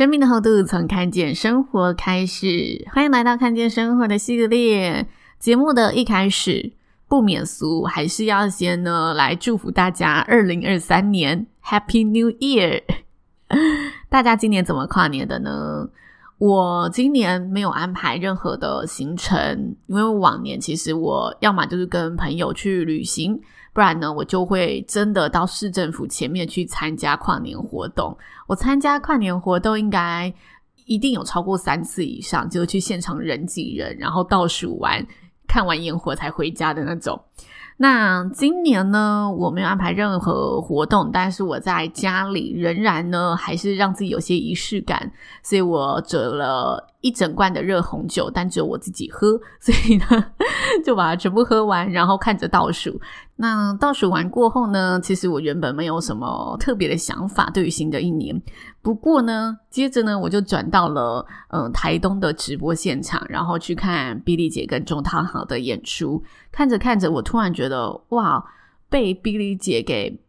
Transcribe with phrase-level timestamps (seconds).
[0.00, 5.06] 生命的厚度从看见生活开始，欢迎来到看见生活的系列
[5.38, 6.72] 节目的一开始，
[7.06, 12.82] 不免俗，还是要先呢来祝福大家二零二三年 Happy New Year！
[14.08, 15.90] 大家今年怎么跨年的呢？
[16.40, 23.38] 我今年没有安排任何的行程，因为往年其实我要么就是跟朋友去旅行。
[23.74, 28.16] 不然呢，我就会真的到市政府前面去参加跨年活动。
[28.46, 30.32] 我参加跨年活动应该
[30.86, 35.06] 一定有超过三次以上，就去现场人挤人，然后倒数完，
[35.46, 37.22] 看完烟火才回家的那种。
[37.82, 45.10] 那今年呢，我没有安排任何活动，但是我在家里仍然呢，还是让自己有些仪式感，
[45.42, 46.86] 所以我折了。
[47.02, 50.04] 一整罐的热红酒，但只有我自己喝，所以呢，
[50.84, 53.00] 就把它全部喝完，然后看着倒数。
[53.42, 58.38] 那倒数完过后呢，其实我原本没有什么特别的想法，对于新的一年。
[58.82, 66.22] 不过呢，接着呢，我就转到了嗯、呃、台东的直播现场，然后去看 Billy 姐跟钟汤豪的演出。
[66.52, 68.44] 看着看着，我突然觉得哇，
[68.90, 70.20] 被 Billy 姐给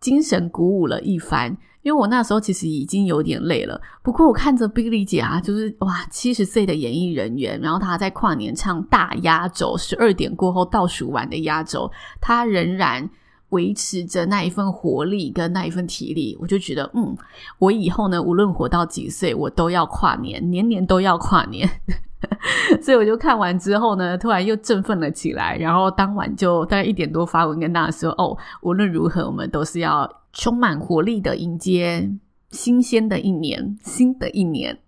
[0.00, 1.58] 精神鼓舞了一番。
[1.86, 11.88] 因为我那时候其实已经有点累了，不过我看着 Billy 姐啊，就是哇，七十岁的演艺人员，然后她在跨年唱大压轴，十二点过后倒数完的压轴，
[12.20, 13.08] 她仍然
[13.50, 17.16] 维持着那一份活力跟那一份体力，我就觉得，嗯，
[17.60, 21.70] 我以后呢，无论活到几岁，我都要跨年，年年都要跨年。
[22.82, 30.10] 所以我就看完之后呢，突然又振奋了起来，然后当晚就大概一点多发文跟大家说，哦，无论如何，我们都是要。
[30.36, 32.08] 充满活力的迎接
[32.50, 34.78] 新鲜的一年，新的一年，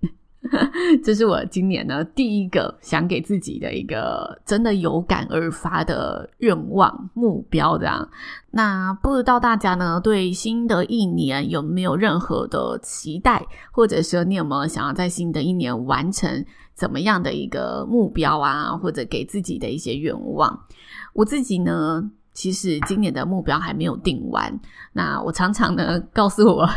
[1.02, 7.78] 这是我今年呢第一个想给自己的一个真的有感而发的愿望目标。
[7.78, 8.08] 这样，
[8.50, 16.44] 那不知道大家呢对新的一年有没有任何的期待，或者说你有没有想要在新的一年完成
[16.74, 20.66] 怎么样的一个目标啊，或者给自己的一些愿望？
[21.14, 24.60] 我自己呢，其实今年的目标还没有定完。
[24.92, 26.70] 那我常常呢告诉我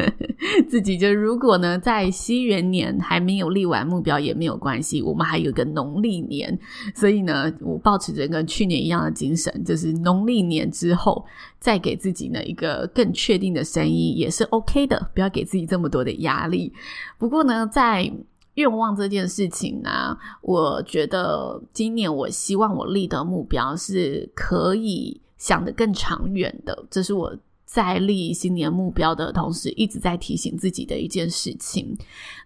[0.68, 6.58] 自己，就如果呢在西元年还没有立完目标也没有关系，我们还有个农历年。
[6.94, 11.24] 所以呢，我抱持着跟去年一样的精神，就是农历年之后
[11.58, 16.70] 再给自己呢一个更确定的声音也是 OK 的，不要给自己这么多的压力。
[17.16, 18.12] 不过呢，在
[18.58, 27.32] 愿望这件事情呢，我觉得今年我希望我立的目标是可以想得更长远的，这是我
[27.68, 31.94] 在立新年目标的同时一直在提醒自己的一件事情。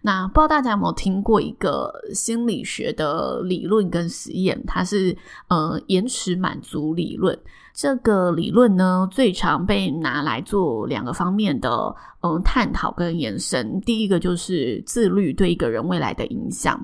[0.01, 5.17] 那不知道大家有没有听过一个心理学的理论跟实验，它是
[5.47, 7.39] 呃延迟满足理论。
[7.73, 13.79] 这个理论呢，最常被拿来做两个方面的嗯探讨跟延伸。
[13.81, 16.77] 第一个就是自律对一个人未来的影响；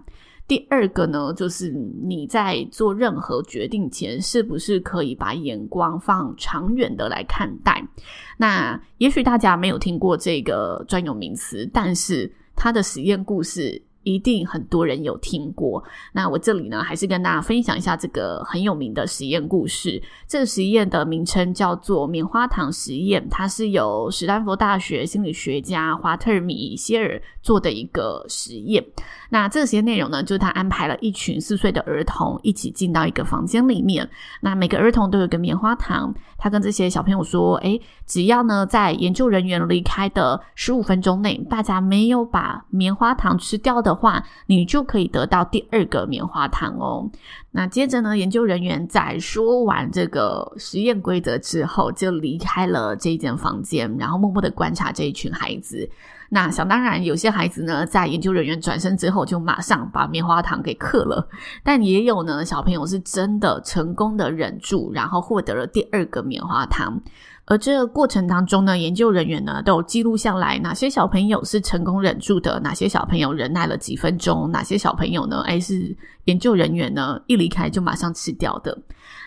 [0.50, 1.72] 第二个呢，就是
[2.04, 7.88] 你在做任何决定前，是不是可以把眼光放长远的来看待。
[8.36, 13.82] 那也许大家没有听过这个专有名词，但是它的实验故事。
[14.04, 15.84] 一定很多人有听过。
[16.14, 20.02] 那我这里呢，还是跟大家分享一下这个很有名的实验故事。
[20.26, 28.84] 这个实验的名称叫做棉花糖实验，它是由史丹佛大学心理学家华特米歇尔做的一个实验。
[29.30, 34.10] 那这些内容呢，就是他安排了一群四岁的儿童一起进到一个房间里面。
[34.42, 47.10] 那每个儿童都有个棉花糖，他跟这些小朋友说：“诶，只要呢在研究人员离开的十五分钟内，大家没有把棉花糖吃掉的话，你就可以得到第二个棉花糖哦。”
[47.52, 55.90] 那接着呢，研究人员在说完这个实验规则之后，就离开了这一间房间，然后默默的观察这一群孩子。
[56.30, 61.28] 那想当然，有些孩子呢，在研究人员转身之后，就马上把棉花糖给嗑了。
[61.64, 67.02] 但也有呢，小朋友是真的成功的忍住，然后获得了第二个棉花糖。
[67.50, 78.78] 而这个过程当中呢，研究人员呢都有记录下来，哪些小朋友是成功忍住的，哪些小朋友忍耐了几分钟，哪些小朋友呢，诶是研究人员呢一离开就马上吃掉的。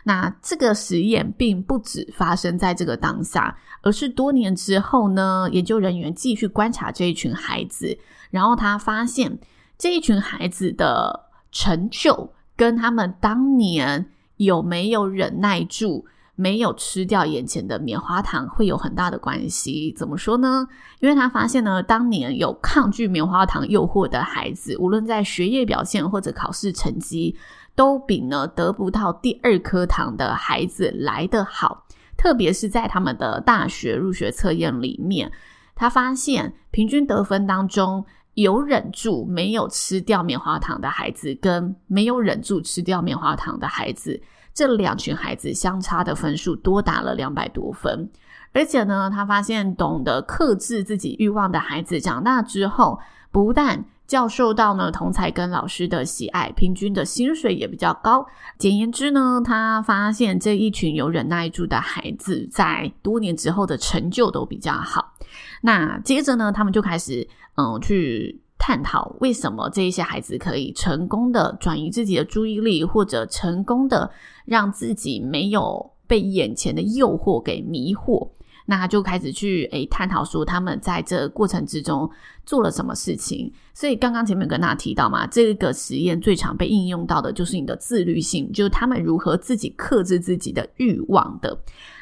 [0.04, 7.98] 那这个实验并不只发生在这个当下，而是多年之后呢，研究人员继续观察这一群孩子，
[8.30, 9.36] 然后他发现
[9.76, 16.06] 这一群孩子的成就跟他们当年有没有忍耐住。
[16.34, 19.94] 没有吃掉眼前的棉花糖会有很大的关系。
[19.96, 20.67] 怎么说呢？
[21.00, 27.37] 因为他发现呢，当年有抗拒棉花糖诱惑的孩子，无论在学业表现或者考试成绩，
[27.75, 31.87] 都比呢得不到第二颗糖的孩子来得好。
[32.17, 35.31] 特别是在他们的大学入学测验里面，
[35.75, 44.23] 他发现平均得分当中，有忍住没有吃掉棉花糖的孩子，跟没有忍住吃掉棉花糖的孩子。
[44.54, 48.10] 这两群孩子相差的分数多达了两百多分，
[48.52, 53.00] 而且呢，他发现懂得克制自己欲望的孩子长大之后，
[53.31, 58.26] 不但较受到呢同才跟老师的喜爱，平均的薪水也比较高。
[58.58, 65.14] 简言之呢，他发现这一群有忍耐住的孩子，在多年之后的成就都比较好。
[65.62, 68.41] 那接着呢，他们就开始嗯去。
[68.64, 74.08] 探讨为什么这一些孩子可以成功的转移自己的注意力，或者成功的
[74.44, 78.30] 让自己没有被眼前的诱惑给迷惑。
[78.66, 82.08] 那他就开始去诶探讨说他们在这过程之中
[82.46, 83.52] 做了什么事情。
[83.74, 91.58] 所以刚刚前面跟大家提到嘛，这个实验最常被应用到的就是你的自律性，就是他们如何自己克制自己的欲望的。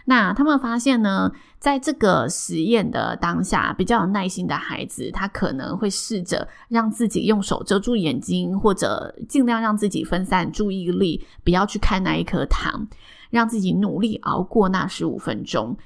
[0.06, 12.88] 那他们发现呢，在这个实验的当下，比较有耐心的孩子，他可能会试着让自己用手遮住眼睛，或者尽量让自己分散注意力，不要去看那一颗糖，
[13.30, 15.76] 让自己努力熬过那十五分钟。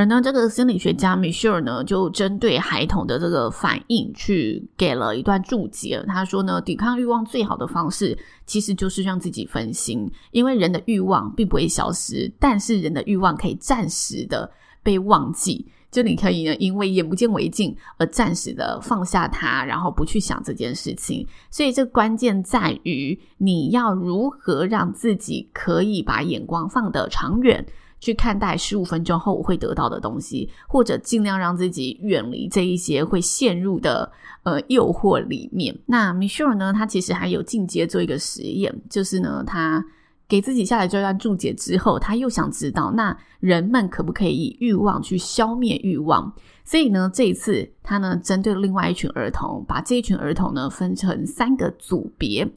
[0.00, 6.02] 而呢，这个心理学家米歇尔呢，就针对孩童的这个反应去给了一段注解。
[6.08, 14.50] 他说呢，抵抗欲望最好的方式，其实就是让自己分心，因为人的欲望并不会消失，但是人的欲望可以暂时的
[14.82, 15.66] 被忘记。
[15.90, 21.26] 就你可以呢，因为眼不见为净而暂时的放下它，然后不去想这件事情。
[21.50, 27.66] 所以这关键在于你要如何让自己可以把眼光放得长远。
[28.00, 34.10] 去看待十五分钟后我会得到的东西，或者尽量让自己远离这一些会陷入的
[34.42, 35.78] 呃诱惑里面。
[35.86, 39.84] 那 Michelle 呢，他其实还有进阶做一个实验，就是呢，他
[40.26, 46.32] 给自己下来这段注解之后，他又想知道，那人们可不可以以欲望去消灭欲望？
[46.64, 52.48] 所以呢，这一次他呢，针对另外一群儿童，把这一群儿童呢分成三个组别。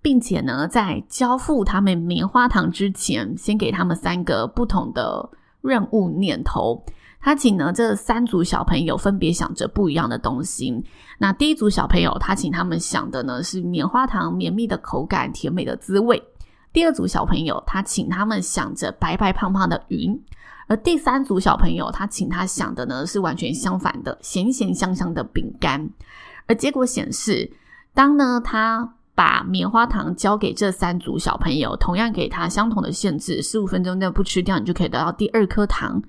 [0.00, 5.28] 并且呢，在交付他们棉花糖之前，先给他们三个不同的
[5.60, 6.84] 任务念头。
[7.20, 10.84] 他请呢这三组小朋友分别想着不一样的东西。
[11.18, 16.22] 那第一组小朋友，他请他们想的呢是棉花糖绵密的口感、甜美的滋味。
[16.72, 20.18] 第二组小朋友，他请他们想着白白胖胖的云。
[20.68, 25.90] 而第三组小朋友，他请他想的呢是完全相反的咸咸香香的饼干。
[26.46, 27.50] 而结果显示，
[27.92, 28.94] 当呢他。
[29.18, 36.00] 把棉花糖交给这三组小朋友，同样给他相同的限制，十五分钟内不吃掉，你就可以得到第二颗糖。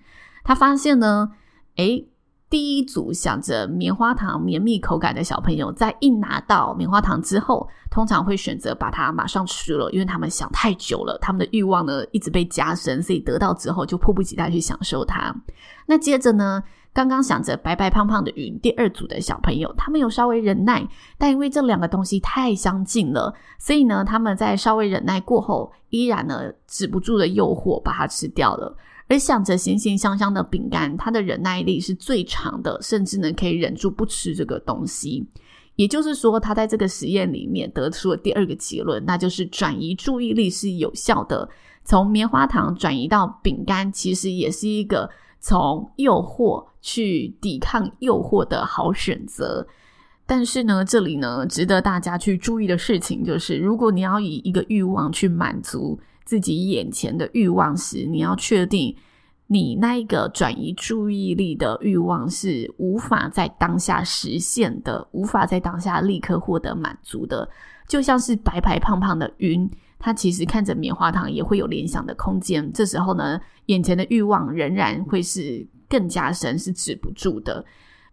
[0.43, 1.31] 他发现呢，
[1.77, 2.07] 诶，
[2.51, 15.35] 第一组想着棉花糖绵密口感的小朋友，在一拿到棉花糖之后，通常会选择把它马上吃了，因为他们想太久了，他们的欲望呢一直被加深，所以得到之后就迫不及待去享受它。
[15.87, 20.85] 那接着呢，刚刚想着白白胖胖的云，第二组的小朋友，他们有稍微忍耐，
[21.17, 28.75] 但因为这两个东西太相近了，所以呢，他们在稍微忍耐过后，依然呢止不住的诱惑把它吃掉了。
[29.07, 35.25] 而想着咸咸香香的饼干，它的忍耐力是最长的，甚至呢可以忍住不吃这个东西。
[35.75, 41.47] 也就是说，他在这个实验里面得出了第二个结论，那就是转移注意力是有效的。
[41.85, 45.09] 从棉花糖转移到饼干，其实也是一个。
[45.39, 49.65] 从诱惑去抵抗诱惑的好选择，
[50.25, 58.95] 但是呢，这里呢，值得大家去注意的事情就是，如果你要以一个欲望去满足自己眼前的欲望时，你要确定
[59.47, 67.49] 你那一个转移注意力的欲望是无法在当下实现的，无法在当下立刻获得满足的，
[67.87, 69.69] 就像是白白胖胖的云。
[69.99, 77.63] 他其实看着棉花糖也会有联想的空间，这时候呢，眼前的欲望仍然会是更加深，是止不住的。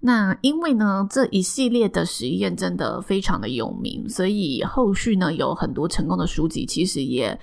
[0.00, 7.38] 那因为呢，这一系列的实验真的非常的有名，所以后续呢有很多成功的书籍，其实也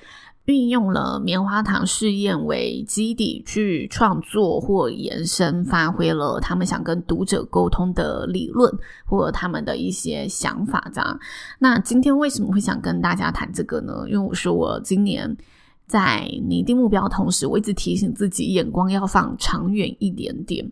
[0.46, 8.72] 运用了棉花糖试验为基底去创作或延伸，发挥了他们想跟读者沟通的理论
[9.06, 10.92] 或他们的一些想法。
[10.94, 11.20] 这样，
[11.60, 14.06] 那今天为什么会想跟大家谈这个呢？
[14.08, 15.38] 因为我说我今年。
[15.86, 20.66] 在拟定目标同时，我一直提醒自己眼光要放长远一点点。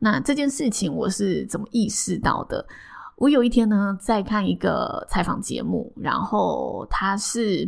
[0.00, 2.66] 那这件事情我是怎么意识到的？
[3.14, 7.66] 我有一天呢，在看一个采访节目，然后它是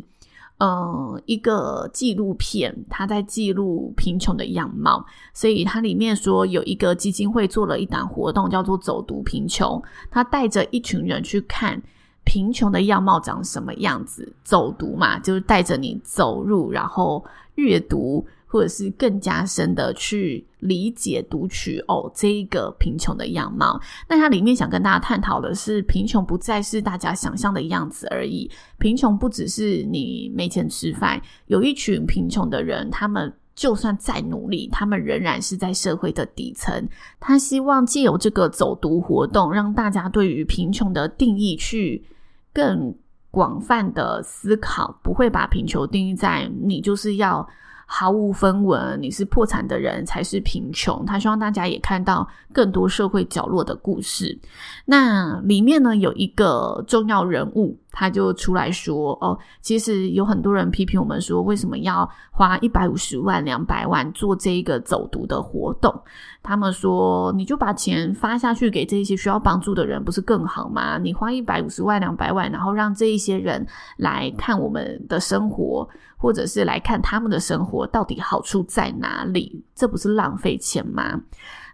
[0.58, 5.04] 嗯一个纪录片，它在记录贫穷的样貌。
[5.32, 11.82] 所以它里面说有一个基金会做了一档活动，叫做“走读贫穷”，他带着一群人去看。
[12.24, 14.30] 贫穷的样貌长什么样子？
[14.44, 17.24] 走读嘛，就是带着你走入，然后
[17.54, 23.80] 阅读，或者是更加深的去理解、读取哦，这一个贫穷的样貌。
[24.08, 28.50] 那它里面想跟大家探讨的是，贫穷不再是大家想象的样子而已。
[28.78, 36.88] 贫穷不只是你没钱吃饭，有一群贫穷的人，他们就算再努力，他们仍然是在社会的底层。
[37.20, 42.04] 他希望借由这个走读活动，让大家对于贫穷的定义去。
[42.50, 42.92] 更
[43.30, 47.46] 广泛的思考，不会把贫穷定义在你就是要
[47.90, 51.06] 毫无分文，你是破产的人才是贫穷。
[51.06, 54.38] 他希望大家也看到更多社会角落的故事。
[54.84, 65.92] 那里面呢，有一个重要人物，他就出来说：“哦，其实有很多人批评我们说，为什么要花一百五十万、两百万做这一个走读的活动？
[66.40, 70.96] 他们说，你就把钱发下去给这些需要帮助的人，不是更好吗？
[70.96, 75.88] 你花一百五十万、两百万，然后让这一些人来看我们的生活。”
[76.20, 79.64] 或者是来看他们的生活到底好处在哪里？
[79.72, 81.20] 这不是浪费钱吗？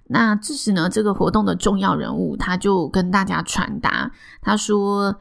[0.07, 4.11] 那这时呢，这个活动的重要人物他就跟大家传达，
[4.43, 5.17] 他说：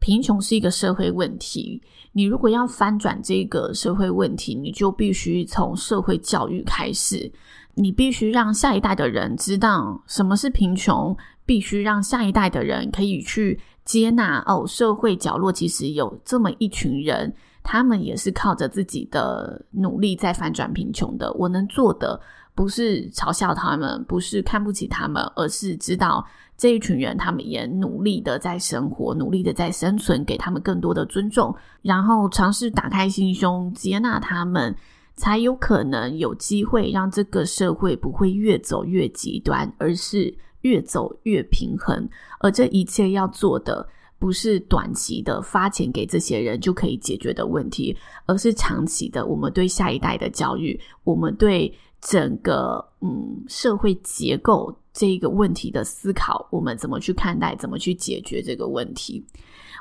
[0.00, 7.30] 贫穷是一个社会问题，你如果要翻转这个社会问题，你就必须从社会教育开始，
[7.74, 17.34] 你必须让下一代的人知道什么是贫穷，必须让下一代的人可以去接纳哦，社会角落其实有这么一群人。
[17.64, 21.30] 他们也是靠着自己的努力在翻转贫穷的。
[21.34, 22.18] 我能做的
[22.58, 34.74] 不是嘲笑他们，不是看不起他们，而是知道这一群人，他们也努力的在生活，努力的在生存，给他们更多的尊重，然后尝试打开心胸，接纳他们，
[35.14, 42.08] 才有可能有机会让这个社会不会越走越极端，而是越走越平衡。
[42.40, 43.88] 而这一切要做的。
[44.20, 47.96] 不是短期的发钱给这些人就可以解决的问题，
[48.26, 49.24] 而是长期的。
[49.24, 59.24] 我们对下一代的教育，我们对整个嗯社会结构这一个问题的思考，我们怎么去看待，怎么去解决这个问题？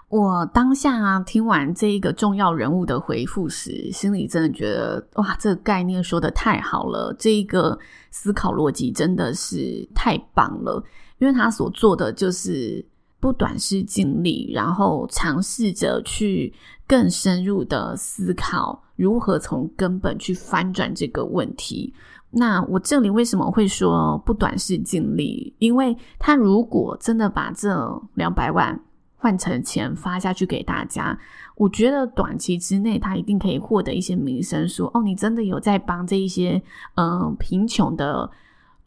[0.10, 7.78] 我当下啊，听完这一个重要人物的回复时，心里真的觉得哇，这个概念说得太好了，这一个
[8.12, 10.84] 思考逻辑真的是太棒了，
[11.20, 12.86] 因为他所做的就是。
[13.20, 16.54] 不短视近利，然后尝试着去
[16.88, 21.94] 更深入的思考如何从根本去翻转这个问题。
[22.30, 25.56] 那我这里为什么会说不短视尽力？
[25.60, 28.78] 因为他如果真的把这两百万
[29.16, 31.18] 换成钱发下去给大家，
[31.56, 36.62] 我觉得短期之内他一定可以获得一些名声，说哦，你真的有在帮这一些
[36.96, 38.30] 嗯、贫穷的。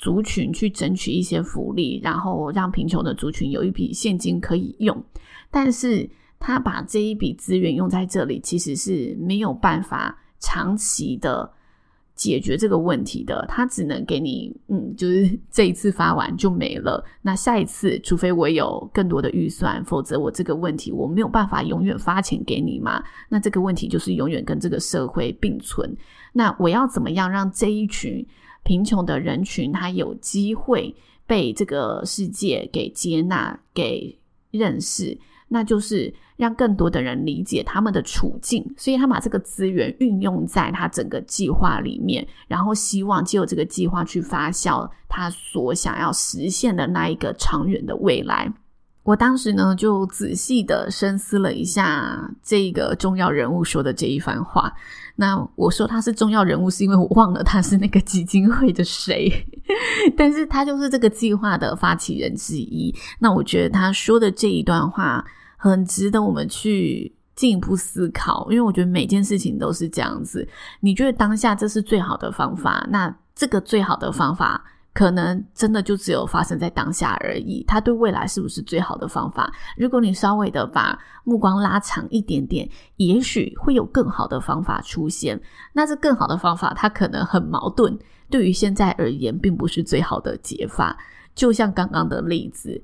[0.02, 5.04] 族群去争取一些福利，然后让贫穷的族群有一笔现金可以用，
[5.50, 6.08] 但是
[6.40, 11.48] 他把这一笔资源用在这里，其实是没有办法长期的
[12.14, 13.44] 解决这个问题的。
[13.46, 17.04] 他只能给你，嗯，就是 这一次发完就没了。
[17.22, 23.02] 那下一次，除非我有更多的预算，否则我这个问题我没有办法永远发钱给你嘛。
[23.28, 25.94] 那这个问题就是永远跟这个社会并存。
[26.32, 28.26] 那我要怎么样让这一群
[28.64, 30.94] 贫穷的人群，他有机会
[31.26, 34.18] 被这个世界给接纳、给
[34.50, 35.18] 认识，
[35.52, 38.64] 那就是让更多的人理解他们的处境。
[38.76, 48.50] 所以他把这个资源运用在他整个计划里面，然后希望借由这个计划去发酵他所想要实现的那一个长远的未来。
[49.02, 54.72] 我当时呢，就仔细的深思了一下这个重要人物说的这一番话。
[55.16, 59.30] 那我说他是重要人物，是因为我忘了他是那个基金会的谁，
[60.16, 62.94] 但是他就是这个计划的发起人之一。
[63.18, 65.24] 那我觉得他说的这一段话
[65.60, 70.48] 很值得我们去进一步思考，因为我觉得每件事情都是这样子。
[70.80, 74.64] 你觉得当下这是最好的方法，那这个最好的方法。
[74.92, 77.64] 可能真的就只有发生在当下而已。
[77.64, 79.50] 它对未来是不是最好的方法？
[79.76, 85.40] 如果你稍微的把目光拉长一点点，也许会有更好的方法出现。
[85.74, 87.96] 那这更好的方法，它可能很矛盾，
[88.28, 90.98] 对于现在而言，并不是最好的解法。
[91.36, 92.82] 就像刚刚的例子。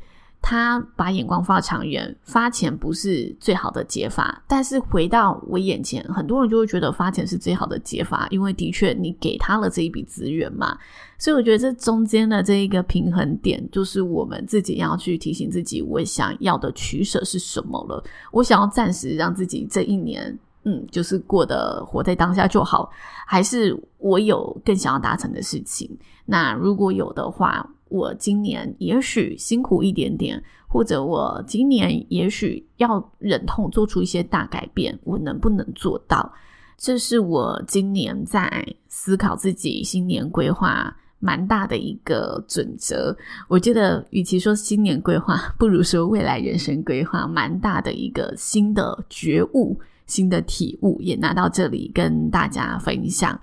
[0.49, 4.41] 他把眼光放长远，发钱不是最好的解法。
[4.47, 10.79] 但是回到我眼前，很多人就会觉得发钱是最好的解法，因为的确你给他了这一笔资源嘛。
[11.19, 18.01] 所以我觉得这中间的这一个平衡点，就是我们自己要去提醒自己，我想要的取舍是什么了。
[18.31, 22.89] 我想要暂时让自己这一年，嗯，就是过得活在当下就好，
[23.27, 25.91] 还是我有更想要达成的事情？
[26.25, 27.69] 那如果有的话。
[27.89, 36.33] 我今年也许辛苦一点点，或者我今年也许要忍痛做出一些大改变，我能不能做到？
[36.77, 43.17] 这是我今年在思考自己新年规划蛮大的一个准则。
[43.49, 49.79] 我觉得，与其说新年规划，不如说未来人生规划，蛮大的一个新的觉悟。
[50.07, 53.37] 新的体悟也拿到这里跟大家分享。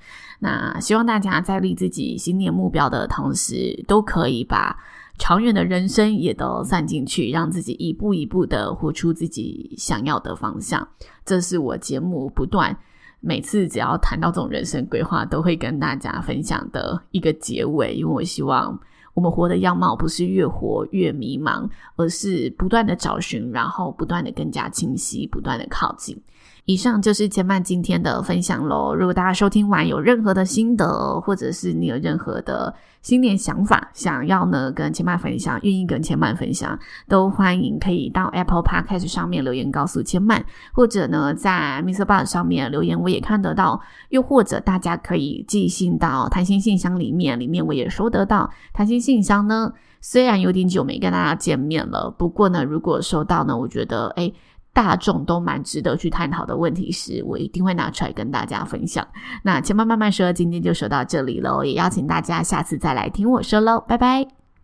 [0.44, 4.78] 那希望大家在立自己新年目标的同时，都可以把
[5.18, 10.86] 长远的人生也都算进去，让自己一步一步的活出自己想要的方向。
[11.24, 12.78] 这是我节目不断
[13.22, 17.94] 每次只要谈到这种人生规划，都会跟大家分享的一个结尾。
[17.94, 18.78] 因为我希望
[19.14, 26.22] 我们活的样貌不是越活越迷茫，而是不断的找寻，然后不断的更加清晰，不断的靠近。
[26.66, 28.96] 以上就是千嫚今天的分享喽。
[28.96, 36.80] 如果大家收听完有任何的心得，或者是你有任何的新年想法，想要呢跟千嫚分享，愿意跟千嫚分享，
[37.10, 40.42] 都欢迎可以到 Apple Podcast 上面留言告诉千嫚，
[40.72, 42.06] 或者呢在 Mr.
[42.06, 43.82] Box 上面留言，我也看得到。
[44.08, 48.50] 又或者大家可以寄信到谈心信箱里面，里面我也收得到。
[48.72, 54.34] 谈心信箱呢，虽然有点久没跟大家见面了，不过呢，如果收到呢，我觉得诶
[54.74, 59.08] 大众都蛮值得去探讨的问题时，我一定会拿出来跟大家分享。
[59.44, 64.43] 那千嫚慢慢说，今天就说到这里喽，也邀请大家下次再来听我说喽，拜拜。